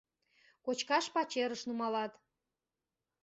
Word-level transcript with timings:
Кочкаш 0.65 1.05
пачерыш 1.15 1.61
нумалат. 1.67 2.13